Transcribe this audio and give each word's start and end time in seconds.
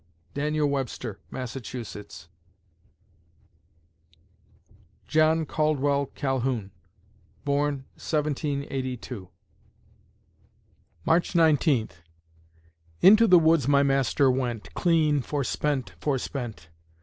DANIEL 0.33 0.67
WEBSTER 0.67 1.19
(Massachusetts) 1.29 2.27
John 5.07 5.45
Caldwell 5.45 6.07
Calhoun 6.07 6.71
born, 7.45 7.85
1782 7.93 9.29
March 11.05 11.35
Nineteenth 11.35 12.01
Into 13.01 13.27
the 13.27 13.37
woods 13.37 13.67
my 13.67 13.83
Master 13.83 14.31
went, 14.31 14.73
Clean 14.73 15.21
forspent, 15.21 15.91
forspent. 15.99 16.69